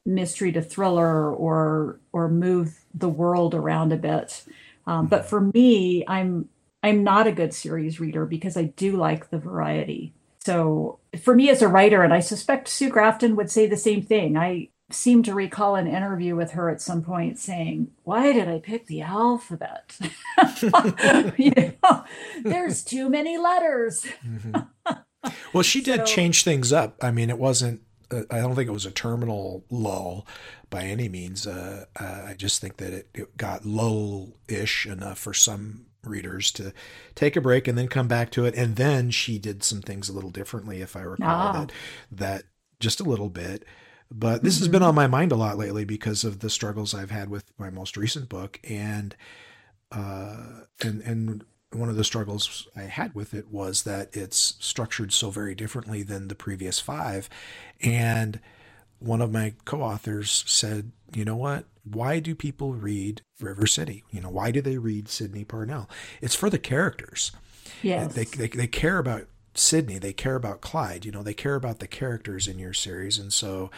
[0.06, 4.44] mystery to thriller or or move the world around a bit
[4.86, 6.48] um, but for me i'm
[6.84, 11.50] i'm not a good series reader because i do like the variety so for me
[11.50, 15.22] as a writer, and I suspect Sue Grafton would say the same thing, I seem
[15.24, 19.02] to recall an interview with her at some point saying, Why did I pick the
[19.02, 19.98] alphabet?
[21.38, 22.04] you know,
[22.44, 24.06] there's too many letters.
[24.26, 25.32] mm-hmm.
[25.54, 26.96] Well, she did so, change things up.
[27.02, 27.82] I mean, it wasn't,
[28.12, 30.26] I don't think it was a terminal lull
[30.70, 31.46] by any means.
[31.46, 36.52] Uh, uh, I just think that it, it got lull ish enough for some readers
[36.54, 36.74] to
[37.16, 38.56] take a break and then come back to it.
[38.56, 41.72] And then she did some things a little differently, if I recall that,
[42.12, 42.44] that
[42.80, 43.66] just a little bit.
[44.12, 44.62] But this mm-hmm.
[44.62, 47.52] has been on my mind a lot lately because of the struggles I've had with
[47.60, 49.16] my most recent book, and
[49.92, 55.14] uh, and and one of the struggles I had with it was that it's structured
[55.14, 57.30] so very differently than the previous five,
[57.82, 58.40] and
[59.00, 61.66] one of my co-authors said, "You know what?
[61.92, 64.04] why do people read River City?
[64.12, 65.90] You know, why do they read Sydney Parnell?
[66.22, 67.32] It's for the characters.
[67.82, 68.14] Yes.
[68.14, 70.00] They, they, they care about Sydney.
[70.00, 71.06] They care about Clyde.
[71.06, 73.18] You know, they care about the characters in your series.
[73.18, 73.72] And so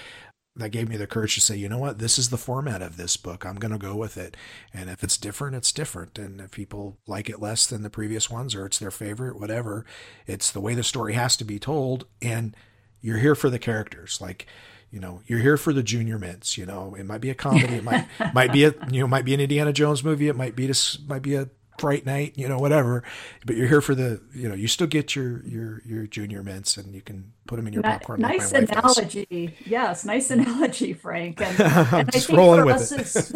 [0.55, 2.97] that gave me the courage to say, you know what, this is the format of
[2.97, 3.45] this book.
[3.45, 4.35] I'm going to go with it.
[4.73, 6.19] And if it's different, it's different.
[6.19, 9.85] And if people like it less than the previous ones or it's their favorite, whatever,
[10.27, 12.05] it's the way the story has to be told.
[12.21, 12.55] And
[12.99, 14.19] you're here for the characters.
[14.19, 14.45] Like,
[14.91, 17.75] you know you're here for the junior mints you know it might be a comedy
[17.75, 20.53] it might might be a you know might be an indiana jones movie it might
[20.53, 21.49] be this might be a
[21.81, 23.03] fright night you know whatever
[23.45, 26.77] but you're here for the you know you still get your your your junior mints
[26.77, 29.57] and you can put them in your popcorn nice like analogy.
[29.65, 31.41] Yes nice analogy frank.
[31.41, 33.33] And, and i think for us as,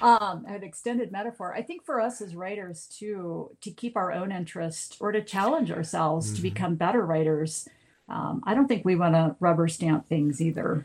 [0.00, 1.54] um, an extended metaphor.
[1.54, 5.70] I think for us as writers too to keep our own interest or to challenge
[5.70, 6.36] ourselves mm-hmm.
[6.36, 7.68] to become better writers
[8.08, 10.84] um, I don't think we want to rubber stamp things either.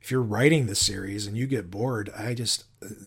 [0.00, 2.64] If you're writing the series and you get bored, I just,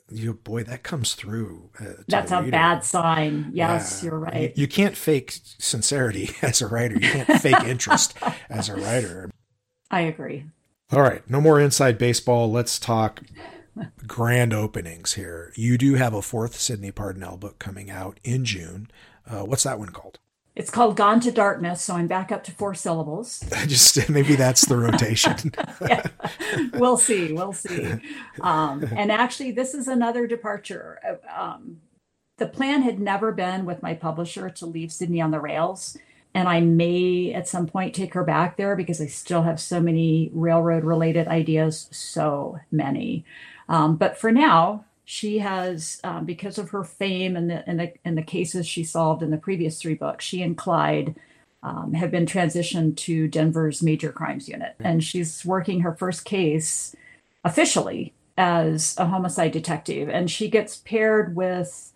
[0.10, 1.72] you boy, that comes through.
[1.80, 3.52] Uh, That's a bad sign.
[3.54, 4.10] Yes, yeah.
[4.10, 4.56] you're right.
[4.56, 6.96] You, you can't fake sincerity as a writer.
[6.96, 8.16] You can't fake interest
[8.50, 9.32] as a writer.
[9.92, 10.46] I agree.
[10.92, 12.52] All right, no more inside baseball.
[12.52, 13.22] Let's talk
[14.06, 15.52] grand openings here.
[15.56, 18.90] You do have a fourth Sydney Parnell book coming out in June.
[19.28, 20.20] Uh, what's that one called?
[20.56, 23.44] It's called Gone to Darkness, so I'm back up to four syllables.
[23.68, 25.52] Just maybe that's the rotation.
[25.82, 26.06] yeah.
[26.74, 27.34] We'll see.
[27.34, 28.00] We'll see.
[28.42, 31.00] Um, and actually, this is another departure.
[31.36, 31.82] Um,
[32.38, 35.98] the plan had never been with my publisher to leave Sydney on the rails.
[36.36, 39.80] And I may at some point take her back there because I still have so
[39.80, 43.24] many railroad related ideas, so many.
[43.70, 47.94] Um, but for now, she has um, because of her fame and the, and the
[48.06, 51.16] and the cases she solved in the previous three books she and clyde
[51.62, 56.96] um, have been transitioned to denver's major crimes unit and she's working her first case
[57.44, 61.94] officially as a homicide detective and she gets paired with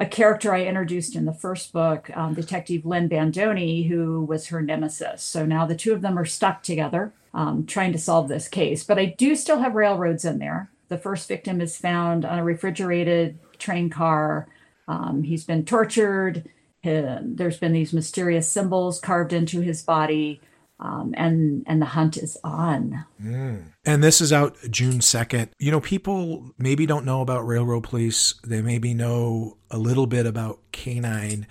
[0.00, 4.62] a character I introduced in the first book, um, Detective Lynn Bandoni, who was her
[4.62, 5.22] nemesis.
[5.22, 8.82] So now the two of them are stuck together um, trying to solve this case.
[8.82, 10.70] But I do still have railroads in there.
[10.90, 14.48] The first victim is found on a refrigerated train car.
[14.88, 16.48] Um, he's been tortured.
[16.82, 20.40] there's been these mysterious symbols carved into his body.
[20.80, 23.04] Um, and and the hunt is on.
[23.22, 23.64] Mm.
[23.84, 25.50] And this is out June second.
[25.58, 28.34] You know, people maybe don't know about Railroad Police.
[28.46, 31.46] They maybe know a little bit about Canine.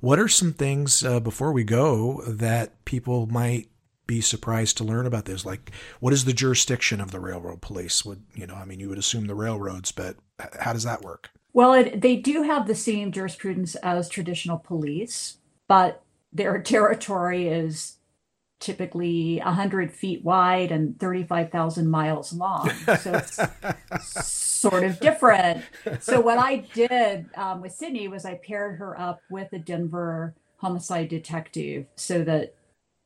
[0.00, 3.68] What are some things uh, before we go that people might
[4.06, 5.44] be surprised to learn about this?
[5.44, 8.04] Like, what is the jurisdiction of the railroad police?
[8.04, 8.54] Would you know?
[8.54, 10.16] I mean, you would assume the railroads, but
[10.60, 11.30] how does that work?
[11.52, 15.38] Well, it, they do have the same jurisprudence as traditional police,
[15.68, 17.96] but their territory is
[18.60, 22.70] typically 100 feet wide and 35,000 miles long.
[22.98, 23.38] So it's
[24.26, 25.64] sort of different.
[26.00, 30.34] So, what I did um, with Sydney was I paired her up with a Denver
[30.56, 32.54] homicide detective so that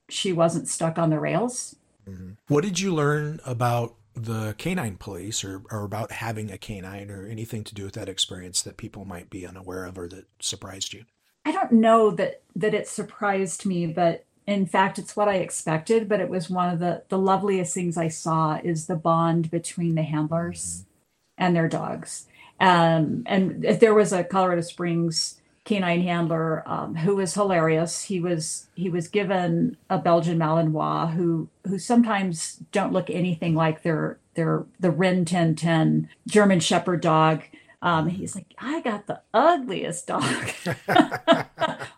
[0.08, 1.76] she wasn't stuck on the rails.
[2.08, 2.32] Mm-hmm.
[2.48, 7.26] What did you learn about the canine police or, or about having a canine or
[7.26, 10.92] anything to do with that experience that people might be unaware of or that surprised
[10.92, 11.04] you?
[11.44, 16.08] I don't know that that it surprised me, but in fact it's what I expected,
[16.08, 19.94] but it was one of the the loveliest things I saw is the bond between
[19.94, 21.44] the handlers mm-hmm.
[21.44, 22.26] and their dogs.
[22.60, 25.37] Um, and if there was a Colorado Springs
[25.68, 28.04] canine handler um, who was hilarious.
[28.04, 33.82] He was he was given a Belgian Malinois who who sometimes don't look anything like
[33.82, 37.42] their their the Rin Tin Tin German Shepherd dog.
[37.80, 40.24] Um, he's like, I got the ugliest dog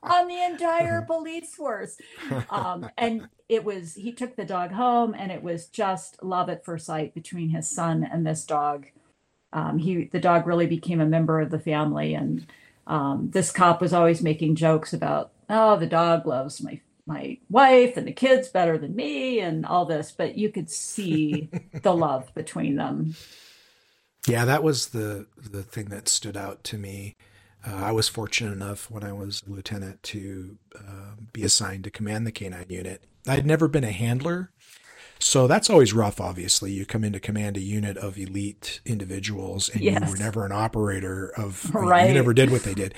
[0.02, 1.96] on the entire police force.
[2.50, 6.66] Um, and it was, he took the dog home and it was just love at
[6.66, 8.88] first sight between his son and this dog.
[9.54, 12.12] Um, he, the dog really became a member of the family.
[12.12, 12.46] And
[12.86, 17.96] um, this cop was always making jokes about, oh, the dog loves my my wife
[17.96, 21.50] and the kids better than me and all this, but you could see
[21.82, 23.16] the love between them.
[24.28, 27.16] Yeah, that was the the thing that stood out to me.
[27.66, 31.90] Uh, I was fortunate enough when I was a lieutenant to uh, be assigned to
[31.90, 33.04] command the canine unit.
[33.26, 34.50] I'd never been a handler,
[35.20, 36.72] so that's always rough, obviously.
[36.72, 40.00] You come in to command a unit of elite individuals and yes.
[40.00, 42.08] you were never an operator of right.
[42.08, 42.94] you never did what they did.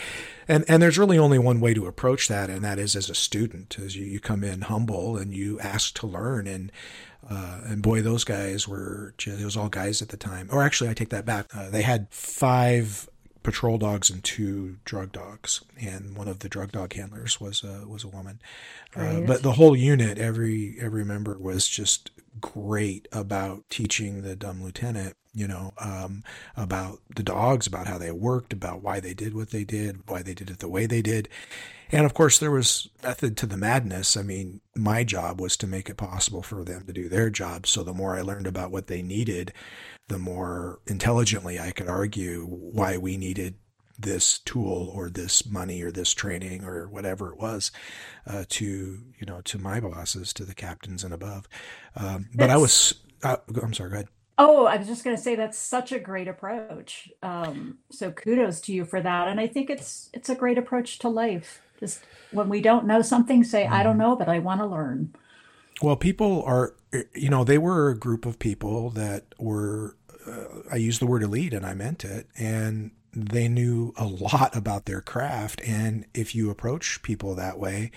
[0.48, 3.14] And and there's really only one way to approach that, and that is as a
[3.14, 6.72] student, as you, you come in humble and you ask to learn and
[7.28, 10.48] uh, and boy, those guys were, it was all guys at the time.
[10.50, 11.46] Or actually, I take that back.
[11.54, 13.08] Uh, they had five
[13.42, 17.86] patrol dogs and two drug dogs, and one of the drug dog handlers was a
[17.86, 18.40] was a woman.
[18.94, 24.62] Uh, but the whole unit, every every member was just great about teaching the dumb
[24.62, 25.16] lieutenant.
[25.34, 26.24] You know, um,
[26.58, 30.22] about the dogs, about how they worked, about why they did what they did, why
[30.22, 31.26] they did it the way they did.
[31.90, 34.16] And of course, there was method to the madness.
[34.16, 37.66] I mean, my job was to make it possible for them to do their job.
[37.66, 39.52] So the more I learned about what they needed,
[40.12, 43.54] the more intelligently I could argue why we needed
[43.98, 47.70] this tool or this money or this training or whatever it was
[48.26, 51.48] uh, to you know to my bosses to the captains and above.
[51.96, 54.08] Um, but i was uh, i'm sorry go ahead.
[54.38, 57.10] Oh i was just going to say that's such a great approach.
[57.22, 59.28] Um, so kudos to you for that.
[59.28, 61.62] And i think it's it's a great approach to life.
[61.80, 62.00] Just
[62.32, 63.72] when we don't know something say mm.
[63.72, 64.02] i don't mm-hmm.
[64.02, 65.14] know but i want to learn.
[65.80, 66.74] Well people are
[67.14, 71.22] you know they were a group of people that were uh, I used the word
[71.22, 72.26] elite and I meant it.
[72.38, 75.60] And they knew a lot about their craft.
[75.66, 77.90] And if you approach people that way,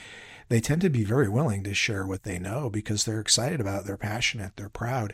[0.47, 3.81] they tend to be very willing to share what they know because they're excited about
[3.81, 5.13] it, they're passionate, they're proud.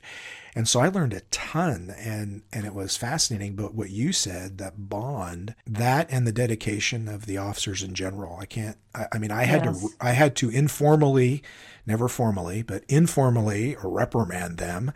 [0.55, 3.55] And so I learned a ton and and it was fascinating.
[3.55, 8.37] But what you said, that bond, that and the dedication of the officers in general,
[8.41, 9.81] I can't I, I mean I had yes.
[9.81, 11.43] to I had to informally,
[11.85, 14.91] never formally, but informally reprimand them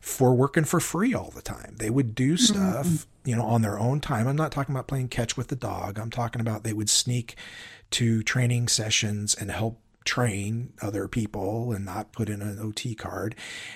[0.00, 1.76] for working for free all the time.
[1.78, 2.44] They would do mm-hmm.
[2.44, 3.28] stuff, mm-hmm.
[3.28, 4.28] you know, on their own time.
[4.28, 5.98] I'm not talking about playing catch with the dog.
[5.98, 7.36] I'm talking about they would sneak
[7.92, 13.34] to training sessions and help train other people and not put in an OT card.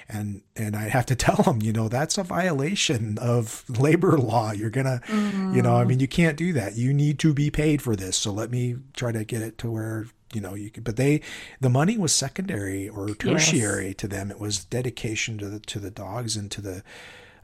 [0.09, 4.53] And and I have to tell them, you know, that's a violation of labor law.
[4.53, 5.55] You're gonna, mm-hmm.
[5.55, 5.88] you know, I mm-hmm.
[5.88, 6.77] mean, you can't do that.
[6.77, 8.16] You need to be paid for this.
[8.16, 11.21] So let me try to get it to where you know you could but they
[11.61, 13.97] the money was secondary or tertiary yes.
[13.97, 16.85] to them it was dedication to the to the dogs and to the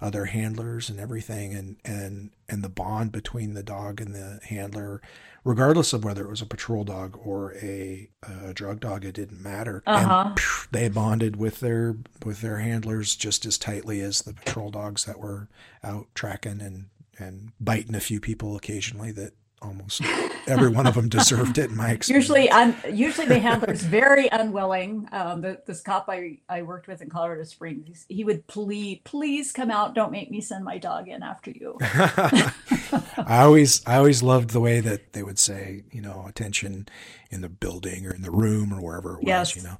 [0.00, 5.00] other handlers and everything and and and the bond between the dog and the handler
[5.44, 8.08] regardless of whether it was a patrol dog or a,
[8.46, 10.24] a drug dog it didn't matter uh-huh.
[10.28, 14.70] and phew, they bonded with their with their handlers just as tightly as the patrol
[14.70, 15.48] dogs that were
[15.82, 16.86] out tracking and
[17.18, 20.02] and biting a few people occasionally that almost
[20.46, 22.28] every one of them deserved it in my experience.
[22.28, 25.08] Usually, un, usually the handler's very unwilling.
[25.12, 29.52] Um, the, this cop I, I worked with in Colorado Springs, he would plead, please
[29.52, 29.94] come out.
[29.94, 31.78] Don't make me send my dog in after you.
[31.80, 36.88] I always, I always loved the way that they would say, you know, attention
[37.30, 39.56] in the building or in the room or wherever it was, yes.
[39.56, 39.78] you know,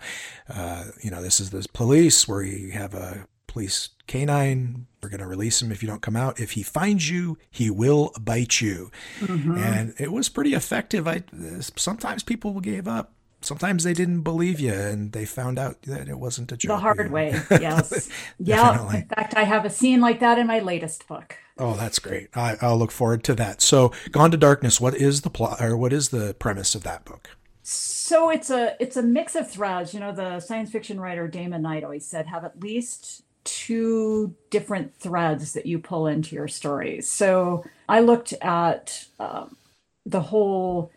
[0.48, 3.26] uh, you know, this is the police where you have a
[3.56, 4.86] police canine.
[5.02, 6.38] We're going to release him if you don't come out.
[6.38, 8.90] If he finds you, he will bite you.
[9.20, 9.56] Mm-hmm.
[9.56, 11.08] And it was pretty effective.
[11.08, 11.24] I
[11.58, 13.14] sometimes people gave up.
[13.40, 16.68] Sometimes they didn't believe you, and they found out that it wasn't a joke.
[16.68, 18.10] The hard way, yes.
[18.38, 18.94] yeah.
[18.94, 21.36] In fact, I have a scene like that in my latest book.
[21.56, 22.28] Oh, that's great.
[22.36, 23.62] I, will look forward to that.
[23.62, 24.82] So, Gone to Darkness.
[24.82, 27.30] What is the plot, or what is the premise of that book?
[27.62, 29.92] So it's a it's a mix of threads.
[29.92, 34.94] You know, the science fiction writer Damon Knight always said have at least two different
[34.96, 37.08] threads that you pull into your stories.
[37.08, 39.56] So I looked at um,
[40.04, 40.90] the whole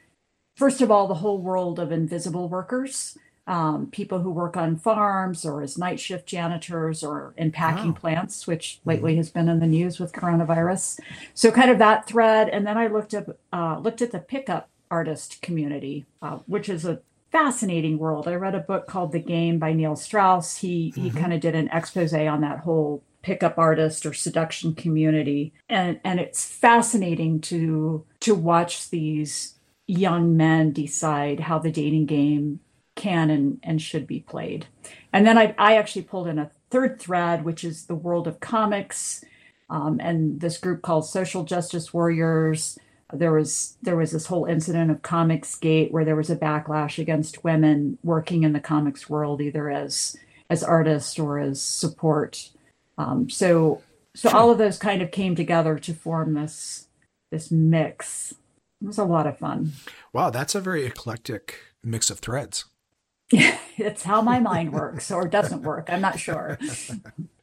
[0.58, 5.46] first of all, the whole world of invisible workers, um, people who work on farms
[5.46, 8.00] or as night shift janitors or in packing Wow.
[8.00, 11.00] plants, which lately has been in the news with coronavirus.
[11.34, 14.70] So kind of that thread, and then I looked up uh, looked at the pickup
[14.92, 17.00] artist community, uh, which is a
[17.32, 18.28] fascinating world.
[18.28, 20.58] I read a book called The Game by Neil Strauss.
[20.58, 25.54] He he kind of did an expose on that whole pickup artist or seduction community,
[25.68, 29.56] and and it's fascinating to to watch these
[29.88, 32.60] young men decide how the dating game
[32.96, 34.68] can and, and should be played.
[35.12, 38.40] And then I, I actually pulled in a third thread, which is the world of
[38.40, 39.24] comics
[39.70, 42.78] um, and this group called Social Justice Warriors.
[43.12, 47.00] There was there was this whole incident of Comics Gate where there was a backlash
[47.00, 50.16] against women working in the comics world, either as
[50.50, 52.50] as artists or as support.
[52.98, 53.82] Um, so
[54.16, 56.88] so all of those kind of came together to form this
[57.32, 58.34] this mix.
[58.82, 59.74] It was a lot of fun.
[60.14, 62.66] Wow, that's a very eclectic mix of threads.
[63.32, 65.90] it's how my mind works or doesn't work.
[65.92, 66.58] I'm not sure.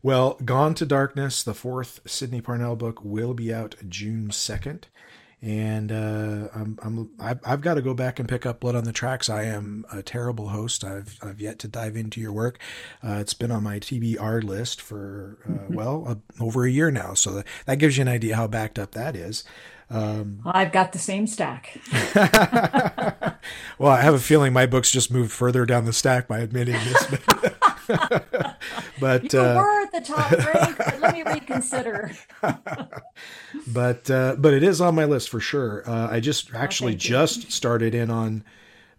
[0.03, 4.85] Well, Gone to Darkness, the fourth Sydney Parnell book, will be out June 2nd.
[5.47, 8.82] And uh, I'm, I'm, I've, I've got to go back and pick up Blood on
[8.82, 9.30] the Tracks.
[9.30, 10.82] I am a terrible host.
[10.82, 12.59] I've, I've yet to dive into your work.
[13.01, 17.14] Uh, it's been on my TBR list for, uh, well, uh, over a year now.
[17.14, 19.44] So that, that gives you an idea how backed up that is.
[19.88, 21.78] Um, I've got the same stack.
[23.78, 26.74] well, I have a feeling my books just moved further down the stack by admitting
[26.74, 27.07] this.
[29.01, 32.12] but You uh, were at the top rank, but let me reconsider.
[33.68, 35.82] but uh, but it is on my list for sure.
[35.89, 37.11] Uh, I just actually thank you.
[37.11, 38.45] just started in on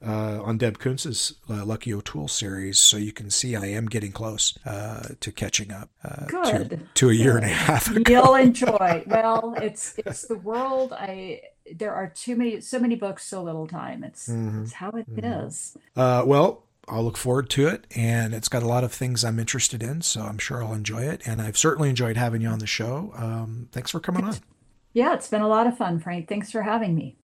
[0.05, 4.11] uh, on Deb Coonts's uh, Lucky O'Toole series, so you can see I am getting
[4.11, 6.88] close uh, to catching up uh, to, Good.
[6.95, 8.11] to a year and a half ago.
[8.11, 9.03] You'll enjoy.
[9.07, 10.93] Well, it's it's the world.
[10.93, 11.41] I
[11.75, 14.03] there are too many, so many books, so little time.
[14.03, 14.63] It's Mm-hmm.
[14.63, 15.77] it's how it is.
[15.95, 19.39] Uh, well, I'll look forward to it, and it's got a lot of things I'm
[19.39, 21.21] interested in, so I'm sure I'll enjoy it.
[21.25, 23.13] And I've certainly enjoyed having you on the show.
[23.15, 24.35] Um, thanks for coming on.
[24.93, 26.29] Yeah, it's been a lot of fun, Frank.
[26.29, 27.17] Thanks for having me.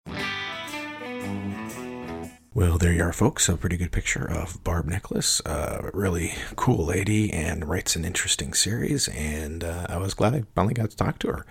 [2.54, 3.48] Well, there you are, folks.
[3.48, 5.40] A pretty good picture of Barb Nickless.
[5.46, 9.08] A really cool lady and writes an interesting series.
[9.08, 11.46] And uh, I was glad I finally got to talk to her.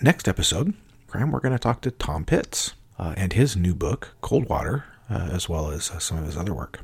[0.00, 0.74] Next episode,
[1.08, 4.84] Graham, we're going to talk to Tom Pitts uh, and his new book, Cold Water,
[5.10, 6.80] uh, as well as uh, some of his other work.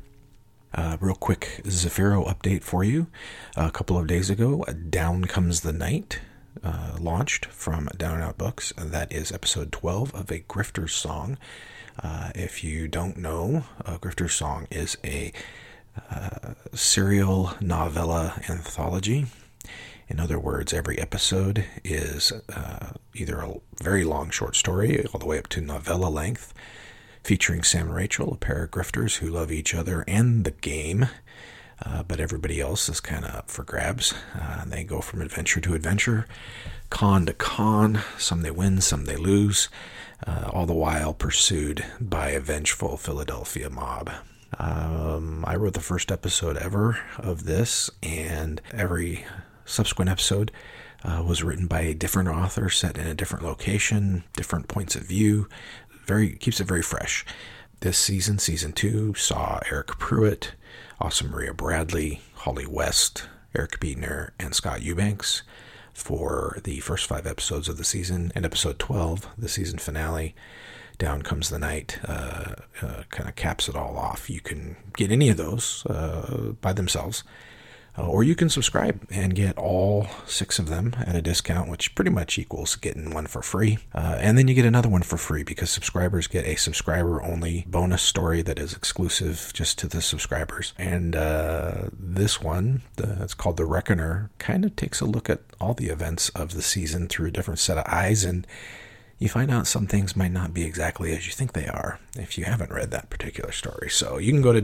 [0.73, 3.07] Uh, real quick Zafiro update for you.
[3.57, 6.21] A couple of days ago, Down Comes the Night
[6.63, 8.71] uh, launched from Down and Out Books.
[8.77, 11.37] That is episode 12 of A Grifter's Song.
[12.01, 15.33] Uh, if you don't know, A Grifter's Song is a
[16.09, 19.25] uh, serial novella anthology.
[20.07, 25.25] In other words, every episode is uh, either a very long short story, all the
[25.25, 26.53] way up to novella length,
[27.23, 31.07] featuring Sam and Rachel, a pair of grifters who love each other and the game,
[31.85, 34.13] uh, but everybody else is kind of up for grabs.
[34.39, 36.27] Uh, they go from adventure to adventure,
[36.89, 37.99] con to con.
[38.17, 39.69] Some they win, some they lose,
[40.25, 44.11] uh, all the while pursued by a vengeful Philadelphia mob.
[44.59, 49.25] Um, I wrote the first episode ever of this, and every
[49.65, 50.51] subsequent episode
[51.03, 55.03] uh, was written by a different author, set in a different location, different points of
[55.03, 55.47] view.
[56.11, 57.25] Very keeps it very fresh.
[57.79, 60.55] This season, season two, saw Eryk Pruitt,
[60.99, 65.43] Asa Maria Bradley, Holly West, Eric Beetner, and Scott Eubanks
[65.93, 70.35] for the first five episodes of the season, and episode 12, the season finale,
[70.97, 74.29] Down Comes the Night, uh, uh, kind of caps it all off.
[74.29, 77.23] You can get any of those uh, by themselves,
[77.97, 81.93] uh, or you can subscribe and get all six of them at a discount, which
[81.93, 83.79] pretty much equals getting one for free.
[83.93, 87.65] Uh, and then you get another one for free because subscribers get a subscriber only
[87.67, 90.73] bonus story that is exclusive just to the subscribers.
[90.77, 95.73] And uh, this one, it's called The Reckoner, kind of takes a look at all
[95.73, 98.47] the events of the season through a different set of eyes and
[99.21, 102.39] you find out some things might not be exactly as you think they are if
[102.39, 103.87] you haven't read that particular story.
[103.87, 104.61] So you can go to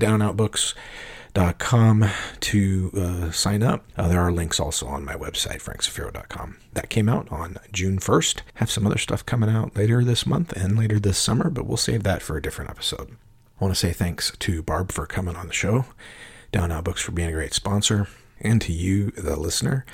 [1.34, 2.05] downoutbooks.com
[2.39, 3.86] to uh, sign up.
[3.97, 6.57] Uh, there are links also on my website, frankzafiro.com.
[6.73, 8.41] That came out on June 1st.
[8.55, 11.78] Have some other stuff coming out later this month and later this summer, but we'll
[11.78, 13.15] save that for a different episode.
[13.59, 15.86] I want to say thanks to Barb for coming on the show,
[16.51, 18.07] Down Out Books for being a great sponsor,
[18.39, 19.86] and to you, the listener,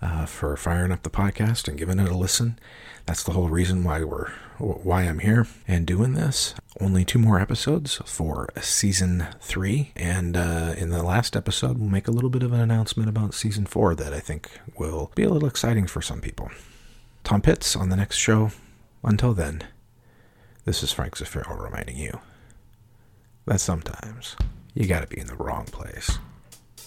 [0.00, 2.58] uh, for firing up the podcast and giving it a listen.
[3.06, 6.54] That's the whole reason why we're why I'm here and doing this.
[6.80, 12.08] Only two more episodes for season three, and uh, in the last episode, we'll make
[12.08, 15.30] a little bit of an announcement about season four that I think will be a
[15.30, 16.50] little exciting for some people.
[17.24, 18.50] Tom Pitts on the next show.
[19.04, 19.62] Until then,
[20.64, 22.20] this is Frank Zafiro reminding you:
[23.46, 24.36] that sometimes
[24.74, 26.18] you gotta be in the wrong place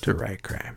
[0.02, 0.76] to write crime.